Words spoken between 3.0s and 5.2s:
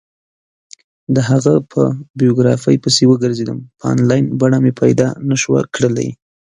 وگرځېدم، په انلاین بڼه مې پیدا